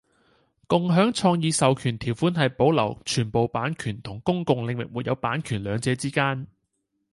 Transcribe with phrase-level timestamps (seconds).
[0.65, 6.47] 共享創意授權條款係保留全部版權同公共領域沒有版權兩者之間